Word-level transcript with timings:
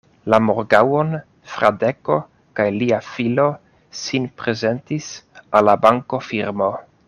La 0.33 0.37
morgaŭon, 0.43 1.11
Fradeko 1.51 2.17
kaj 2.61 2.65
lia 2.79 3.01
filo 3.09 3.45
sin 4.01 4.27
prezentis 4.41 5.11
al 5.41 5.71
la 5.71 5.81
bankofirmo. 5.89 6.73